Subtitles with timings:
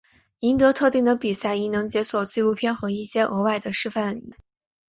[0.39, 4.35] 赢得特定的比赛亦能解锁纪录片和一些额外的示范影片。